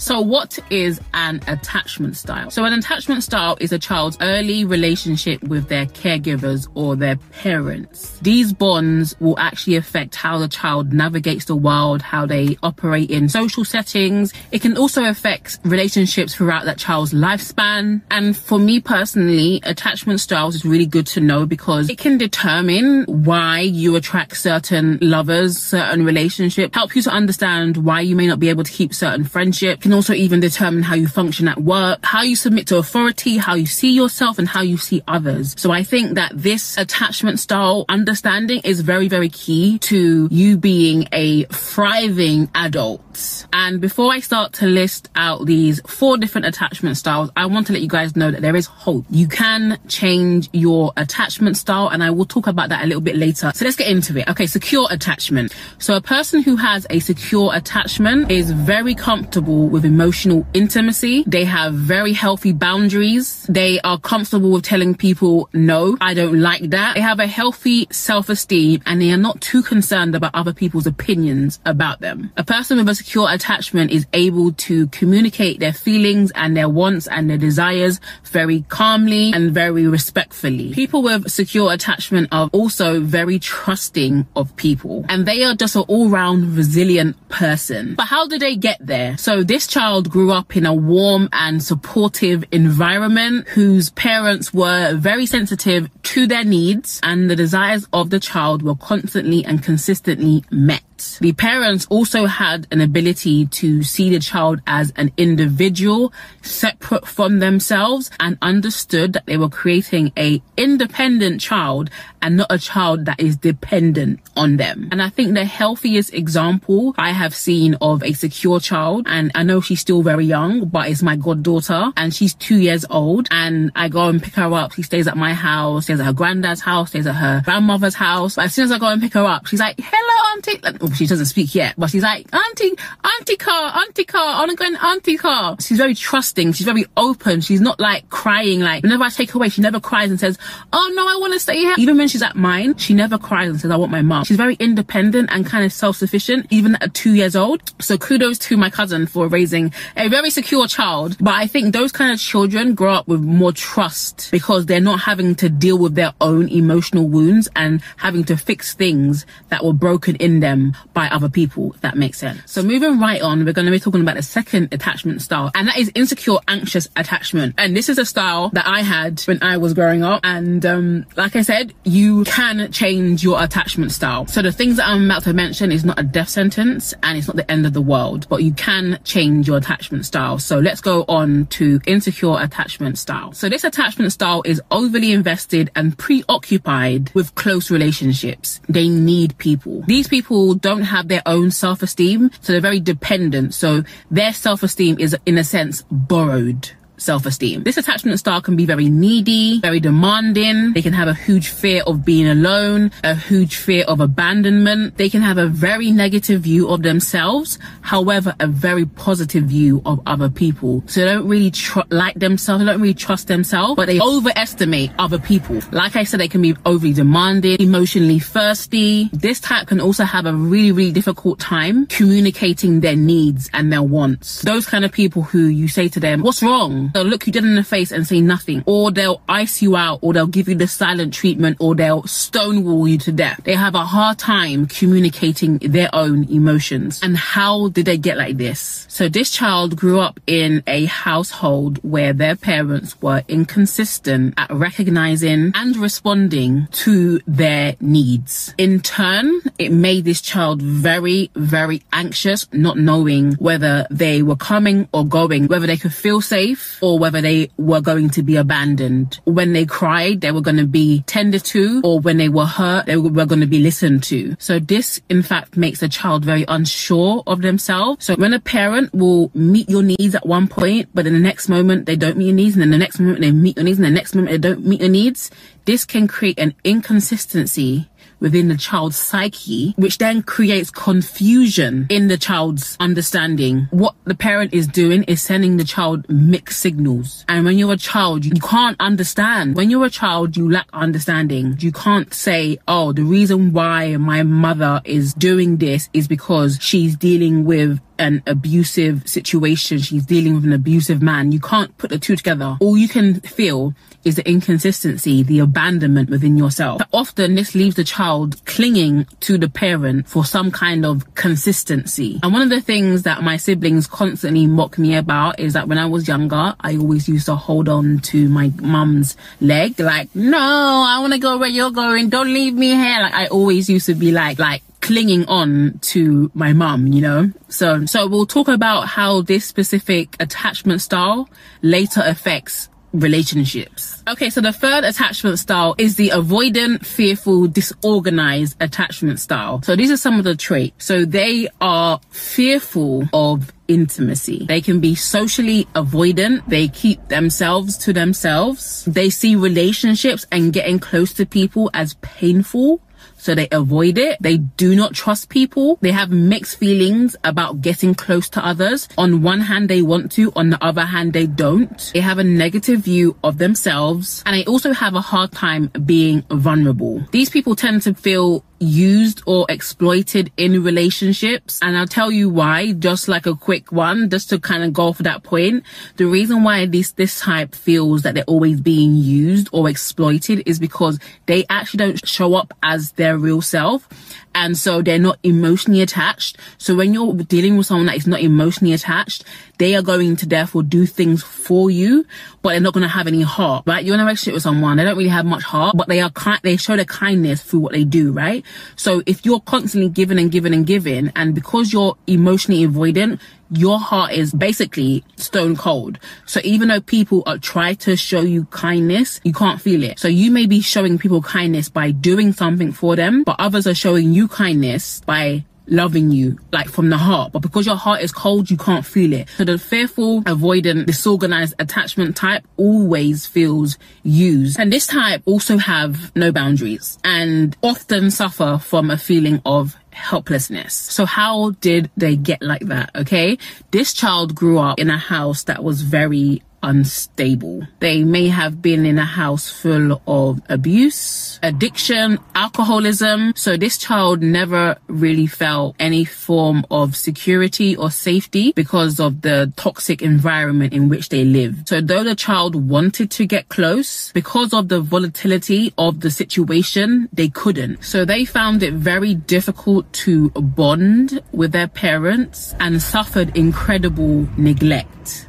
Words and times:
So, 0.00 0.22
what 0.22 0.58
is 0.70 0.98
an 1.12 1.42
attachment 1.46 2.16
style? 2.16 2.50
So, 2.50 2.64
an 2.64 2.72
attachment 2.72 3.22
style 3.22 3.58
is 3.60 3.70
a 3.70 3.78
child's 3.78 4.16
early 4.22 4.64
relationship 4.64 5.42
with 5.42 5.68
their 5.68 5.84
caregivers 5.84 6.66
or 6.74 6.96
their 6.96 7.16
parents. 7.42 8.18
These 8.20 8.54
bonds 8.54 9.14
will 9.20 9.38
actually 9.38 9.76
affect 9.76 10.14
how 10.14 10.38
the 10.38 10.48
child 10.48 10.94
navigates 10.94 11.44
the 11.44 11.54
world, 11.54 12.00
how 12.00 12.24
they 12.24 12.56
operate 12.62 13.10
in 13.10 13.28
social 13.28 13.62
settings. 13.62 14.32
It 14.52 14.62
can 14.62 14.78
also 14.78 15.04
affect 15.04 15.58
relationships 15.64 16.34
throughout 16.34 16.64
that 16.64 16.78
child's 16.78 17.12
lifespan. 17.12 18.00
And 18.10 18.34
for 18.34 18.58
me 18.58 18.80
personally, 18.80 19.60
attachment 19.64 20.20
styles 20.20 20.54
is 20.54 20.64
really 20.64 20.86
good 20.86 21.08
to 21.08 21.20
know 21.20 21.44
because 21.44 21.90
it 21.90 21.98
can 21.98 22.16
determine 22.16 23.04
why 23.04 23.60
you 23.60 23.96
attract 23.96 24.38
certain 24.38 24.98
lovers, 25.02 25.58
certain 25.58 26.06
relationships, 26.06 26.74
help 26.74 26.96
you 26.96 27.02
to 27.02 27.10
understand 27.10 27.76
why 27.76 28.00
you 28.00 28.16
may 28.16 28.26
not 28.26 28.40
be 28.40 28.48
able 28.48 28.64
to 28.64 28.72
keep 28.72 28.94
certain 28.94 29.24
friendships 29.24 29.89
can 29.90 29.96
also 29.96 30.14
even 30.14 30.38
determine 30.38 30.84
how 30.84 30.94
you 30.94 31.08
function 31.08 31.48
at 31.48 31.58
work, 31.58 31.98
how 32.04 32.22
you 32.22 32.36
submit 32.36 32.68
to 32.68 32.76
authority, 32.76 33.38
how 33.38 33.56
you 33.56 33.66
see 33.66 33.90
yourself 33.90 34.38
and 34.38 34.46
how 34.46 34.62
you 34.62 34.76
see 34.76 35.02
others. 35.08 35.56
So 35.58 35.72
I 35.72 35.82
think 35.82 36.14
that 36.14 36.30
this 36.32 36.78
attachment 36.78 37.40
style 37.40 37.86
understanding 37.88 38.60
is 38.62 38.82
very, 38.82 39.08
very 39.08 39.28
key 39.28 39.80
to 39.80 40.28
you 40.30 40.56
being 40.56 41.08
a 41.10 41.42
thriving 41.46 42.48
adult. 42.54 43.48
And 43.52 43.80
before 43.80 44.12
I 44.12 44.20
start 44.20 44.52
to 44.54 44.66
list 44.66 45.08
out 45.16 45.46
these 45.46 45.80
four 45.88 46.16
different 46.16 46.46
attachment 46.46 46.96
styles, 46.96 47.30
I 47.34 47.46
want 47.46 47.66
to 47.66 47.72
let 47.72 47.82
you 47.82 47.88
guys 47.88 48.14
know 48.14 48.30
that 48.30 48.42
there 48.42 48.54
is 48.54 48.66
hope. 48.66 49.06
You 49.10 49.26
can 49.26 49.76
change 49.88 50.48
your 50.52 50.92
attachment 50.96 51.56
style 51.56 51.88
and 51.88 52.04
I 52.04 52.10
will 52.10 52.26
talk 52.26 52.46
about 52.46 52.68
that 52.68 52.84
a 52.84 52.86
little 52.86 53.00
bit 53.00 53.16
later. 53.16 53.50
So 53.56 53.64
let's 53.64 53.76
get 53.76 53.88
into 53.88 54.16
it. 54.16 54.28
Okay, 54.28 54.46
secure 54.46 54.86
attachment. 54.88 55.52
So 55.78 55.96
a 55.96 56.00
person 56.00 56.42
who 56.42 56.54
has 56.54 56.86
a 56.90 57.00
secure 57.00 57.50
attachment 57.52 58.30
is 58.30 58.52
very 58.52 58.94
comfortable 58.94 59.68
with 59.68 59.79
emotional 59.84 60.46
intimacy. 60.54 61.24
They 61.26 61.44
have 61.44 61.74
very 61.74 62.12
healthy 62.12 62.52
boundaries. 62.52 63.46
They 63.48 63.80
are 63.80 63.98
comfortable 63.98 64.52
with 64.52 64.64
telling 64.64 64.94
people, 64.94 65.48
no, 65.52 65.96
I 66.00 66.14
don't 66.14 66.40
like 66.40 66.70
that. 66.70 66.94
They 66.94 67.00
have 67.00 67.20
a 67.20 67.26
healthy 67.26 67.86
self-esteem 67.90 68.82
and 68.86 69.00
they 69.00 69.10
are 69.10 69.16
not 69.16 69.40
too 69.40 69.62
concerned 69.62 70.14
about 70.14 70.34
other 70.34 70.52
people's 70.52 70.86
opinions 70.86 71.60
about 71.64 72.00
them. 72.00 72.32
A 72.36 72.44
person 72.44 72.78
with 72.78 72.88
a 72.88 72.94
secure 72.94 73.30
attachment 73.30 73.90
is 73.90 74.06
able 74.12 74.52
to 74.52 74.86
communicate 74.88 75.60
their 75.60 75.72
feelings 75.72 76.32
and 76.34 76.56
their 76.56 76.68
wants 76.68 77.06
and 77.06 77.28
their 77.28 77.38
desires 77.38 78.00
very 78.24 78.64
calmly 78.68 79.32
and 79.32 79.52
very 79.52 79.86
respectfully. 79.86 80.72
People 80.72 81.02
with 81.02 81.30
secure 81.30 81.72
attachment 81.72 82.28
are 82.32 82.48
also 82.52 83.00
very 83.00 83.38
trusting 83.38 84.26
of 84.36 84.54
people 84.56 85.04
and 85.08 85.26
they 85.26 85.44
are 85.44 85.54
just 85.54 85.76
an 85.76 85.84
all-round 85.88 86.56
resilient 86.56 87.16
person. 87.28 87.94
But 87.94 88.06
how 88.06 88.26
do 88.26 88.38
they 88.38 88.56
get 88.56 88.78
there? 88.84 89.16
So 89.18 89.42
this 89.42 89.66
child 89.70 90.10
grew 90.10 90.32
up 90.32 90.56
in 90.56 90.66
a 90.66 90.74
warm 90.74 91.28
and 91.32 91.62
supportive 91.62 92.44
environment 92.50 93.46
whose 93.48 93.90
parents 93.90 94.52
were 94.52 94.94
very 94.96 95.26
sensitive 95.26 95.88
to 96.02 96.26
their 96.26 96.44
needs 96.44 96.98
and 97.04 97.30
the 97.30 97.36
desires 97.36 97.86
of 97.92 98.10
the 98.10 98.18
child 98.18 98.62
were 98.62 98.74
constantly 98.74 99.44
and 99.44 99.62
consistently 99.62 100.44
met. 100.50 100.82
The 101.20 101.32
parents 101.32 101.86
also 101.90 102.26
had 102.26 102.66
an 102.70 102.80
ability 102.80 103.46
to 103.46 103.82
see 103.82 104.10
the 104.10 104.20
child 104.20 104.60
as 104.66 104.92
an 104.96 105.12
individual 105.16 106.12
separate 106.42 107.06
from 107.06 107.38
themselves 107.38 108.10
and 108.18 108.38
understood 108.42 109.12
that 109.14 109.26
they 109.26 109.36
were 109.36 109.48
creating 109.48 110.12
a 110.16 110.42
independent 110.56 111.40
child 111.40 111.90
and 112.22 112.36
not 112.36 112.48
a 112.50 112.58
child 112.58 113.06
that 113.06 113.20
is 113.20 113.36
dependent 113.36 114.20
on 114.36 114.56
them. 114.56 114.88
And 114.92 115.02
I 115.02 115.08
think 115.08 115.34
the 115.34 115.44
healthiest 115.44 116.12
example 116.12 116.94
I 116.98 117.12
have 117.12 117.34
seen 117.34 117.76
of 117.80 118.02
a 118.02 118.12
secure 118.12 118.60
child, 118.60 119.06
and 119.08 119.30
I 119.34 119.42
know 119.42 119.60
she's 119.60 119.80
still 119.80 120.02
very 120.02 120.26
young, 120.26 120.66
but 120.66 120.88
it's 120.88 121.02
my 121.02 121.16
goddaughter 121.16 121.92
and 121.96 122.14
she's 122.14 122.34
two 122.34 122.58
years 122.58 122.84
old 122.90 123.28
and 123.30 123.70
I 123.74 123.88
go 123.88 124.08
and 124.08 124.22
pick 124.22 124.34
her 124.34 124.52
up. 124.52 124.72
She 124.72 124.82
stays 124.82 125.06
at 125.06 125.16
my 125.16 125.34
house, 125.34 125.84
stays 125.84 126.00
at 126.00 126.06
her 126.06 126.12
granddad's 126.12 126.60
house, 126.60 126.90
stays 126.90 127.06
at 127.06 127.14
her 127.14 127.42
grandmother's 127.44 127.94
house. 127.94 128.36
But 128.36 128.46
as 128.46 128.54
soon 128.54 128.64
as 128.66 128.72
I 128.72 128.78
go 128.78 128.88
and 128.88 129.00
pick 129.00 129.14
her 129.14 129.24
up, 129.24 129.46
she's 129.46 129.60
like, 129.60 129.76
hello, 129.78 130.32
auntie. 130.32 130.60
Like, 130.62 130.82
she 130.94 131.06
doesn't 131.06 131.26
speak 131.26 131.54
yet, 131.54 131.74
but 131.76 131.90
she's 131.90 132.02
like, 132.02 132.32
auntie, 132.34 132.72
auntie 133.04 133.36
car, 133.36 133.72
auntie 133.78 134.04
car, 134.04 134.34
I 134.34 134.38
want 134.40 134.50
to 134.50 134.56
go 134.56 134.66
in 134.66 134.76
auntie 134.76 135.16
car. 135.16 135.56
She's 135.60 135.78
very 135.78 135.94
trusting. 135.94 136.52
She's 136.52 136.66
very 136.66 136.86
open. 136.96 137.40
She's 137.40 137.60
not 137.60 137.80
like 137.80 138.08
crying. 138.10 138.60
Like 138.60 138.82
whenever 138.82 139.04
I 139.04 139.08
take 139.10 139.30
her 139.32 139.38
away, 139.38 139.48
she 139.48 139.60
never 139.60 139.80
cries 139.80 140.10
and 140.10 140.18
says, 140.18 140.38
oh 140.72 140.92
no, 140.94 141.08
I 141.08 141.16
want 141.16 141.32
to 141.34 141.40
stay 141.40 141.58
here. 141.58 141.74
Even 141.78 141.96
when 141.96 142.08
she's 142.08 142.22
at 142.22 142.36
mine, 142.36 142.76
she 142.76 142.94
never 142.94 143.18
cries 143.18 143.48
and 143.48 143.60
says, 143.60 143.70
I 143.70 143.76
want 143.76 143.92
my 143.92 144.02
mom. 144.02 144.24
She's 144.24 144.36
very 144.36 144.54
independent 144.54 145.30
and 145.32 145.46
kind 145.46 145.64
of 145.64 145.72
self-sufficient, 145.72 146.46
even 146.50 146.76
at 146.76 146.94
two 146.94 147.14
years 147.14 147.36
old. 147.36 147.62
So 147.80 147.98
kudos 147.98 148.38
to 148.40 148.56
my 148.56 148.70
cousin 148.70 149.06
for 149.06 149.28
raising 149.28 149.72
a 149.96 150.08
very 150.08 150.30
secure 150.30 150.66
child. 150.66 151.16
But 151.20 151.34
I 151.34 151.46
think 151.46 151.72
those 151.72 151.92
kind 151.92 152.12
of 152.12 152.18
children 152.18 152.74
grow 152.74 152.94
up 152.94 153.08
with 153.08 153.20
more 153.20 153.52
trust 153.52 154.30
because 154.30 154.66
they're 154.66 154.80
not 154.80 155.00
having 155.00 155.34
to 155.36 155.48
deal 155.48 155.78
with 155.78 155.94
their 155.94 156.12
own 156.20 156.48
emotional 156.48 157.08
wounds 157.08 157.48
and 157.56 157.82
having 157.96 158.24
to 158.24 158.36
fix 158.36 158.74
things 158.74 159.26
that 159.48 159.64
were 159.64 159.72
broken 159.72 160.16
in 160.16 160.40
them 160.40 160.74
by 160.94 161.08
other 161.08 161.28
people, 161.28 161.72
if 161.74 161.80
that 161.80 161.96
makes 161.96 162.18
sense. 162.18 162.40
So 162.46 162.62
moving 162.62 162.98
right 162.98 163.22
on, 163.22 163.44
we're 163.44 163.52
going 163.52 163.66
to 163.66 163.72
be 163.72 163.80
talking 163.80 164.00
about 164.00 164.16
the 164.16 164.22
second 164.22 164.72
attachment 164.72 165.22
style, 165.22 165.50
and 165.54 165.68
that 165.68 165.76
is 165.76 165.90
insecure, 165.94 166.38
anxious 166.48 166.88
attachment. 166.96 167.54
And 167.58 167.76
this 167.76 167.88
is 167.88 167.98
a 167.98 168.04
style 168.04 168.50
that 168.50 168.66
I 168.66 168.82
had 168.82 169.20
when 169.22 169.42
I 169.42 169.56
was 169.56 169.74
growing 169.74 170.02
up. 170.02 170.20
And 170.24 170.64
um, 170.64 171.06
like 171.16 171.36
I 171.36 171.42
said, 171.42 171.74
you 171.84 172.24
can 172.24 172.70
change 172.72 173.22
your 173.22 173.42
attachment 173.42 173.92
style. 173.92 174.26
So 174.26 174.42
the 174.42 174.52
things 174.52 174.76
that 174.76 174.86
I'm 174.86 175.04
about 175.04 175.24
to 175.24 175.32
mention 175.32 175.72
is 175.72 175.84
not 175.84 175.98
a 175.98 176.02
death 176.02 176.28
sentence 176.28 176.94
and 177.02 177.18
it's 177.18 177.26
not 177.26 177.36
the 177.36 177.50
end 177.50 177.66
of 177.66 177.72
the 177.72 177.82
world, 177.82 178.26
but 178.28 178.42
you 178.42 178.52
can 178.52 178.98
change 179.04 179.48
your 179.48 179.58
attachment 179.58 180.06
style. 180.06 180.38
So 180.38 180.58
let's 180.58 180.80
go 180.80 181.04
on 181.08 181.46
to 181.46 181.80
insecure 181.86 182.36
attachment 182.38 182.98
style. 182.98 183.32
So 183.32 183.48
this 183.48 183.64
attachment 183.64 184.12
style 184.12 184.42
is 184.44 184.60
overly 184.70 185.12
invested 185.12 185.70
and 185.74 185.96
preoccupied 185.96 187.10
with 187.14 187.34
close 187.34 187.70
relationships. 187.70 188.60
They 188.68 188.88
need 188.88 189.36
people. 189.38 189.82
These 189.82 190.08
people 190.08 190.54
don't 190.54 190.69
have 190.78 191.08
their 191.08 191.22
own 191.26 191.50
self-esteem, 191.50 192.30
so 192.40 192.52
they're 192.52 192.60
very 192.60 192.80
dependent. 192.80 193.54
So 193.54 193.82
their 194.10 194.32
self-esteem 194.32 194.98
is 194.98 195.16
in 195.26 195.38
a 195.38 195.44
sense 195.44 195.82
borrowed. 195.90 196.70
Self-esteem. 197.00 197.62
This 197.64 197.76
attachment 197.76 198.18
style 198.18 198.40
can 198.40 198.56
be 198.56 198.66
very 198.66 198.88
needy, 198.88 199.60
very 199.60 199.80
demanding. 199.80 200.72
They 200.72 200.82
can 200.82 200.92
have 200.92 201.08
a 201.08 201.14
huge 201.14 201.48
fear 201.48 201.82
of 201.86 202.04
being 202.04 202.26
alone, 202.26 202.90
a 203.04 203.14
huge 203.14 203.56
fear 203.56 203.84
of 203.84 204.00
abandonment. 204.00 204.96
They 204.96 205.08
can 205.08 205.22
have 205.22 205.38
a 205.38 205.46
very 205.46 205.90
negative 205.90 206.42
view 206.42 206.68
of 206.68 206.82
themselves. 206.82 207.58
However, 207.80 208.34
a 208.40 208.46
very 208.46 208.86
positive 208.86 209.44
view 209.44 209.82
of 209.84 210.00
other 210.06 210.28
people. 210.28 210.82
So 210.86 211.00
they 211.00 211.06
don't 211.06 211.28
really 211.28 211.50
tr- 211.50 211.80
like 211.90 212.14
themselves. 212.16 212.60
They 212.60 212.70
don't 212.70 212.80
really 212.80 212.94
trust 212.94 213.28
themselves, 213.28 213.76
but 213.76 213.86
they 213.86 214.00
overestimate 214.00 214.90
other 214.98 215.18
people. 215.18 215.60
Like 215.72 215.96
I 215.96 216.04
said, 216.04 216.20
they 216.20 216.28
can 216.28 216.42
be 216.42 216.54
overly 216.66 216.92
demanding, 216.92 217.60
emotionally 217.60 218.18
thirsty. 218.18 219.08
This 219.12 219.40
type 219.40 219.68
can 219.68 219.80
also 219.80 220.04
have 220.04 220.26
a 220.26 220.34
really, 220.34 220.72
really 220.72 220.92
difficult 220.92 221.38
time 221.38 221.86
communicating 221.86 222.80
their 222.80 222.96
needs 222.96 223.50
and 223.52 223.72
their 223.72 223.82
wants. 223.82 224.42
Those 224.42 224.66
kind 224.66 224.84
of 224.84 224.92
people 224.92 225.22
who 225.22 225.46
you 225.46 225.68
say 225.68 225.88
to 225.88 226.00
them, 226.00 226.22
what's 226.22 226.42
wrong? 226.42 226.89
They'll 226.92 227.04
look 227.04 227.26
you 227.26 227.32
dead 227.32 227.44
in 227.44 227.54
the 227.54 227.64
face 227.64 227.92
and 227.92 228.06
say 228.06 228.20
nothing, 228.20 228.62
or 228.66 228.90
they'll 228.90 229.22
ice 229.28 229.62
you 229.62 229.76
out, 229.76 230.00
or 230.02 230.12
they'll 230.12 230.26
give 230.26 230.48
you 230.48 230.54
the 230.54 230.66
silent 230.66 231.14
treatment, 231.14 231.56
or 231.60 231.74
they'll 231.74 232.06
stonewall 232.06 232.86
you 232.86 232.98
to 232.98 233.12
death. 233.12 233.40
They 233.44 233.54
have 233.54 233.74
a 233.74 233.84
hard 233.84 234.18
time 234.18 234.66
communicating 234.66 235.58
their 235.58 235.88
own 235.92 236.24
emotions. 236.30 237.00
And 237.02 237.16
how 237.16 237.68
did 237.68 237.86
they 237.86 237.98
get 237.98 238.16
like 238.16 238.36
this? 238.36 238.86
So 238.88 239.08
this 239.08 239.30
child 239.30 239.76
grew 239.76 240.00
up 240.00 240.20
in 240.26 240.62
a 240.66 240.86
household 240.86 241.78
where 241.82 242.12
their 242.12 242.36
parents 242.36 243.00
were 243.00 243.22
inconsistent 243.28 244.34
at 244.36 244.50
recognizing 244.50 245.52
and 245.54 245.76
responding 245.76 246.68
to 246.72 247.20
their 247.26 247.76
needs. 247.80 248.54
In 248.58 248.80
turn, 248.80 249.40
it 249.58 249.72
made 249.72 250.04
this 250.04 250.20
child 250.20 250.62
very, 250.62 251.30
very 251.34 251.82
anxious, 251.92 252.46
not 252.52 252.78
knowing 252.78 253.34
whether 253.34 253.86
they 253.90 254.22
were 254.22 254.36
coming 254.36 254.88
or 254.92 255.04
going, 255.04 255.46
whether 255.46 255.66
they 255.66 255.76
could 255.76 255.94
feel 255.94 256.20
safe 256.20 256.78
or 256.80 256.98
whether 256.98 257.20
they 257.20 257.50
were 257.56 257.80
going 257.80 258.10
to 258.10 258.22
be 258.22 258.36
abandoned. 258.36 259.20
When 259.24 259.52
they 259.52 259.66
cried, 259.66 260.20
they 260.20 260.32
were 260.32 260.40
going 260.40 260.56
to 260.56 260.66
be 260.66 261.02
tended 261.06 261.44
to, 261.46 261.80
or 261.84 262.00
when 262.00 262.16
they 262.16 262.28
were 262.28 262.46
hurt, 262.46 262.86
they 262.86 262.96
were 262.96 263.26
going 263.26 263.40
to 263.40 263.46
be 263.46 263.60
listened 263.60 264.02
to. 264.04 264.36
So 264.38 264.58
this, 264.58 265.00
in 265.08 265.22
fact, 265.22 265.56
makes 265.56 265.82
a 265.82 265.88
child 265.88 266.24
very 266.24 266.44
unsure 266.48 267.22
of 267.26 267.42
themselves. 267.42 268.06
So 268.06 268.16
when 268.16 268.32
a 268.32 268.40
parent 268.40 268.94
will 268.94 269.30
meet 269.34 269.68
your 269.68 269.82
needs 269.82 270.14
at 270.14 270.26
one 270.26 270.48
point, 270.48 270.88
but 270.94 271.06
in 271.06 271.12
the 271.12 271.20
next 271.20 271.48
moment 271.48 271.86
they 271.86 271.96
don't 271.96 272.16
meet 272.16 272.26
your 272.26 272.34
needs, 272.34 272.54
and 272.54 272.62
then 272.62 272.70
the 272.70 272.78
next 272.78 273.00
moment 273.00 273.20
they 273.20 273.32
meet 273.32 273.56
your 273.56 273.64
needs, 273.64 273.78
and 273.78 273.86
the 273.86 273.90
next 273.90 274.14
moment 274.14 274.32
they 274.32 274.48
don't 274.48 274.64
meet 274.64 274.80
your 274.80 274.90
needs, 274.90 275.30
this 275.66 275.84
can 275.84 276.08
create 276.08 276.38
an 276.38 276.54
inconsistency 276.64 277.89
within 278.20 278.48
the 278.48 278.56
child's 278.56 278.96
psyche, 278.96 279.74
which 279.76 279.98
then 279.98 280.22
creates 280.22 280.70
confusion 280.70 281.86
in 281.90 282.08
the 282.08 282.18
child's 282.18 282.76
understanding. 282.78 283.66
What 283.70 283.94
the 284.04 284.14
parent 284.14 284.54
is 284.54 284.66
doing 284.66 285.02
is 285.04 285.20
sending 285.22 285.56
the 285.56 285.64
child 285.64 286.08
mixed 286.08 286.60
signals. 286.60 287.24
And 287.28 287.44
when 287.44 287.58
you're 287.58 287.72
a 287.72 287.76
child, 287.76 288.24
you 288.24 288.40
can't 288.40 288.76
understand. 288.80 289.56
When 289.56 289.70
you're 289.70 289.86
a 289.86 289.90
child, 289.90 290.36
you 290.36 290.50
lack 290.50 290.68
understanding. 290.72 291.56
You 291.58 291.72
can't 291.72 292.12
say, 292.14 292.58
oh, 292.68 292.92
the 292.92 293.02
reason 293.02 293.52
why 293.52 293.96
my 293.96 294.22
mother 294.22 294.80
is 294.84 295.14
doing 295.14 295.56
this 295.56 295.88
is 295.92 296.06
because 296.06 296.58
she's 296.60 296.96
dealing 296.96 297.44
with 297.44 297.80
an 298.00 298.22
abusive 298.26 299.06
situation. 299.06 299.78
She's 299.78 300.04
dealing 300.04 300.34
with 300.34 300.44
an 300.44 300.52
abusive 300.52 301.00
man. 301.00 301.30
You 301.30 301.40
can't 301.40 301.76
put 301.78 301.90
the 301.90 301.98
two 301.98 302.16
together. 302.16 302.56
All 302.60 302.76
you 302.76 302.88
can 302.88 303.20
feel 303.20 303.74
is 304.02 304.16
the 304.16 304.26
inconsistency, 304.26 305.22
the 305.22 305.40
abandonment 305.40 306.08
within 306.08 306.36
yourself. 306.36 306.80
Often 306.92 307.34
this 307.34 307.54
leaves 307.54 307.76
the 307.76 307.84
child 307.84 308.42
clinging 308.46 309.06
to 309.20 309.36
the 309.36 309.48
parent 309.48 310.08
for 310.08 310.24
some 310.24 310.50
kind 310.50 310.86
of 310.86 311.14
consistency. 311.14 312.18
And 312.22 312.32
one 312.32 312.40
of 312.40 312.48
the 312.48 312.62
things 312.62 313.02
that 313.02 313.22
my 313.22 313.36
siblings 313.36 313.86
constantly 313.86 314.46
mock 314.46 314.78
me 314.78 314.94
about 314.94 315.38
is 315.38 315.52
that 315.52 315.68
when 315.68 315.76
I 315.76 315.86
was 315.86 316.08
younger, 316.08 316.54
I 316.58 316.76
always 316.78 317.08
used 317.08 317.26
to 317.26 317.36
hold 317.36 317.68
on 317.68 317.98
to 317.98 318.28
my 318.30 318.50
mum's 318.60 319.16
leg, 319.40 319.78
like, 319.78 320.08
no, 320.14 320.38
I 320.38 320.98
want 321.00 321.12
to 321.12 321.18
go 321.18 321.36
where 321.36 321.48
you're 321.48 321.70
going. 321.70 322.08
Don't 322.08 322.32
leave 322.32 322.54
me 322.54 322.68
here. 322.68 323.02
Like 323.02 323.14
I 323.14 323.26
always 323.26 323.68
used 323.68 323.86
to 323.86 323.94
be 323.94 324.12
like, 324.12 324.38
like, 324.38 324.62
clinging 324.80 325.26
on 325.26 325.78
to 325.82 326.30
my 326.34 326.52
mum, 326.52 326.86
you 326.86 327.00
know? 327.00 327.32
So, 327.48 327.86
so 327.86 328.06
we'll 328.06 328.26
talk 328.26 328.48
about 328.48 328.88
how 328.88 329.22
this 329.22 329.44
specific 329.44 330.16
attachment 330.20 330.80
style 330.80 331.28
later 331.62 332.02
affects 332.04 332.68
relationships. 332.92 334.02
Okay, 334.08 334.30
so 334.30 334.40
the 334.40 334.52
third 334.52 334.84
attachment 334.84 335.38
style 335.38 335.74
is 335.78 335.96
the 335.96 336.08
avoidant, 336.08 336.84
fearful, 336.84 337.46
disorganized 337.46 338.56
attachment 338.60 339.20
style. 339.20 339.62
So 339.62 339.76
these 339.76 339.90
are 339.90 339.96
some 339.96 340.18
of 340.18 340.24
the 340.24 340.34
traits. 340.34 340.86
So 340.86 341.04
they 341.04 341.48
are 341.60 342.00
fearful 342.10 343.08
of 343.12 343.52
intimacy. 343.68 344.46
They 344.46 344.60
can 344.60 344.80
be 344.80 344.94
socially 344.96 345.66
avoidant. 345.76 346.46
They 346.48 346.68
keep 346.68 347.08
themselves 347.08 347.78
to 347.78 347.92
themselves. 347.92 348.84
They 348.86 349.10
see 349.10 349.36
relationships 349.36 350.26
and 350.32 350.52
getting 350.52 350.80
close 350.80 351.12
to 351.14 351.26
people 351.26 351.70
as 351.72 351.94
painful 351.94 352.80
so 353.20 353.34
they 353.34 353.48
avoid 353.52 353.98
it. 353.98 354.18
They 354.20 354.38
do 354.38 354.74
not 354.74 354.94
trust 354.94 355.28
people. 355.28 355.78
They 355.80 355.92
have 355.92 356.10
mixed 356.10 356.58
feelings 356.58 357.16
about 357.24 357.60
getting 357.60 357.94
close 357.94 358.28
to 358.30 358.44
others. 358.44 358.88
On 358.96 359.22
one 359.22 359.40
hand, 359.40 359.68
they 359.68 359.82
want 359.82 360.12
to. 360.12 360.32
On 360.34 360.50
the 360.50 360.62
other 360.64 360.84
hand, 360.84 361.12
they 361.12 361.26
don't. 361.26 361.90
They 361.94 362.00
have 362.00 362.18
a 362.18 362.24
negative 362.24 362.80
view 362.80 363.16
of 363.22 363.38
themselves 363.38 364.22
and 364.26 364.34
they 364.34 364.44
also 364.44 364.72
have 364.72 364.94
a 364.94 365.00
hard 365.00 365.32
time 365.32 365.70
being 365.84 366.22
vulnerable. 366.30 367.04
These 367.12 367.30
people 367.30 367.54
tend 367.54 367.82
to 367.82 367.94
feel 367.94 368.44
used 368.60 369.22
or 369.26 369.46
exploited 369.48 370.30
in 370.36 370.62
relationships. 370.62 371.58
And 371.62 371.76
I'll 371.76 371.86
tell 371.86 372.10
you 372.10 372.28
why, 372.28 372.72
just 372.72 373.08
like 373.08 373.26
a 373.26 373.34
quick 373.34 373.72
one, 373.72 374.10
just 374.10 374.28
to 374.30 374.38
kind 374.38 374.62
of 374.62 374.72
go 374.72 374.92
for 374.92 375.02
that 375.02 375.22
point. 375.22 375.64
The 375.96 376.06
reason 376.06 376.44
why 376.44 376.66
this, 376.66 376.92
this 376.92 377.18
type 377.20 377.54
feels 377.54 378.02
that 378.02 378.14
they're 378.14 378.24
always 378.24 378.60
being 378.60 378.94
used 378.94 379.48
or 379.52 379.68
exploited 379.68 380.42
is 380.46 380.58
because 380.58 380.98
they 381.26 381.46
actually 381.48 381.78
don't 381.78 382.06
show 382.06 382.34
up 382.34 382.52
as 382.62 382.92
their 383.10 383.18
real 383.18 383.42
self. 383.42 383.88
And 384.32 384.56
so 384.56 384.80
they're 384.80 384.98
not 384.98 385.18
emotionally 385.24 385.82
attached. 385.82 386.36
So 386.56 386.76
when 386.76 386.94
you're 386.94 387.12
dealing 387.14 387.56
with 387.56 387.66
someone 387.66 387.86
that 387.86 387.96
is 387.96 388.06
not 388.06 388.20
emotionally 388.20 388.72
attached, 388.72 389.24
they 389.58 389.74
are 389.74 389.82
going 389.82 390.14
to 390.16 390.26
therefore 390.26 390.62
do 390.62 390.86
things 390.86 391.22
for 391.22 391.68
you, 391.68 392.06
but 392.40 392.50
they're 392.50 392.60
not 392.60 392.72
going 392.72 392.82
to 392.82 392.88
have 392.88 393.08
any 393.08 393.22
heart, 393.22 393.64
right? 393.66 393.84
You're 393.84 393.94
in 393.94 394.00
a 394.00 394.04
relationship 394.04 394.34
with 394.34 394.44
someone, 394.44 394.76
they 394.76 394.84
don't 394.84 394.96
really 394.96 395.10
have 395.10 395.26
much 395.26 395.42
heart, 395.42 395.76
but 395.76 395.88
they 395.88 396.00
are 396.00 396.10
kind, 396.10 396.38
they 396.44 396.56
show 396.56 396.76
their 396.76 396.84
kindness 396.84 397.42
through 397.42 397.60
what 397.60 397.72
they 397.72 397.82
do, 397.82 398.12
right? 398.12 398.44
So 398.76 399.02
if 399.04 399.26
you're 399.26 399.40
constantly 399.40 399.90
giving 399.90 400.18
and 400.18 400.30
giving 400.30 400.54
and 400.54 400.64
giving, 400.64 401.10
and 401.16 401.34
because 401.34 401.72
you're 401.72 401.96
emotionally 402.06 402.64
avoidant, 402.64 403.20
your 403.50 403.78
heart 403.78 404.12
is 404.12 404.32
basically 404.32 405.04
stone 405.16 405.56
cold. 405.56 405.98
So 406.26 406.40
even 406.44 406.68
though 406.68 406.80
people 406.80 407.22
are 407.26 407.38
try 407.38 407.74
to 407.74 407.96
show 407.96 408.20
you 408.20 408.44
kindness, 408.46 409.20
you 409.24 409.32
can't 409.32 409.60
feel 409.60 409.82
it. 409.82 409.98
So 409.98 410.08
you 410.08 410.30
may 410.30 410.46
be 410.46 410.60
showing 410.60 410.98
people 410.98 411.22
kindness 411.22 411.68
by 411.68 411.90
doing 411.90 412.32
something 412.32 412.72
for 412.72 412.96
them, 412.96 413.24
but 413.24 413.36
others 413.38 413.66
are 413.66 413.74
showing 413.74 414.12
you 414.12 414.28
kindness 414.28 415.00
by 415.00 415.44
loving 415.70 416.10
you, 416.10 416.38
like 416.52 416.68
from 416.68 416.90
the 416.90 416.98
heart. 416.98 417.32
But 417.32 417.40
because 417.40 417.66
your 417.66 417.76
heart 417.76 418.02
is 418.02 418.12
cold, 418.12 418.50
you 418.50 418.56
can't 418.56 418.84
feel 418.84 419.12
it. 419.12 419.28
So 419.36 419.44
the 419.44 419.58
fearful, 419.58 420.22
avoidant, 420.22 420.86
disorganized 420.86 421.54
attachment 421.58 422.16
type 422.16 422.46
always 422.56 423.26
feels 423.26 423.78
used. 424.02 424.58
And 424.58 424.72
this 424.72 424.86
type 424.86 425.22
also 425.24 425.56
have 425.56 426.14
no 426.14 426.32
boundaries 426.32 426.98
and 427.04 427.56
often 427.62 428.10
suffer 428.10 428.58
from 428.58 428.90
a 428.90 428.98
feeling 428.98 429.40
of 429.46 429.76
helplessness. 429.92 430.74
So 430.74 431.04
how 431.04 431.50
did 431.60 431.90
they 431.96 432.16
get 432.16 432.42
like 432.42 432.66
that? 432.66 432.90
Okay. 432.94 433.38
This 433.70 433.92
child 433.92 434.34
grew 434.34 434.58
up 434.58 434.78
in 434.78 434.90
a 434.90 434.98
house 434.98 435.44
that 435.44 435.62
was 435.62 435.82
very 435.82 436.42
unstable. 436.62 437.66
They 437.80 438.04
may 438.04 438.28
have 438.28 438.60
been 438.60 438.84
in 438.86 438.98
a 438.98 439.04
house 439.04 439.50
full 439.50 440.00
of 440.06 440.40
abuse, 440.48 441.38
addiction, 441.42 442.18
alcoholism. 442.34 443.32
So 443.36 443.56
this 443.56 443.78
child 443.78 444.22
never 444.22 444.76
really 444.86 445.26
felt 445.26 445.76
any 445.78 446.04
form 446.04 446.64
of 446.70 446.96
security 446.96 447.76
or 447.76 447.90
safety 447.90 448.52
because 448.52 449.00
of 449.00 449.22
the 449.22 449.52
toxic 449.56 450.02
environment 450.02 450.72
in 450.72 450.88
which 450.88 451.08
they 451.08 451.24
lived. 451.24 451.68
So 451.68 451.80
though 451.80 452.04
the 452.04 452.14
child 452.14 452.54
wanted 452.54 453.10
to 453.12 453.26
get 453.26 453.48
close, 453.48 454.12
because 454.12 454.52
of 454.52 454.68
the 454.68 454.80
volatility 454.80 455.72
of 455.78 456.00
the 456.00 456.10
situation, 456.10 457.08
they 457.12 457.28
couldn't. 457.28 457.84
So 457.84 458.04
they 458.04 458.24
found 458.24 458.62
it 458.62 458.74
very 458.74 459.14
difficult 459.14 459.90
to 460.04 460.30
bond 460.30 461.22
with 461.32 461.52
their 461.52 461.68
parents 461.68 462.54
and 462.60 462.82
suffered 462.82 463.36
incredible 463.36 464.28
neglect. 464.36 465.26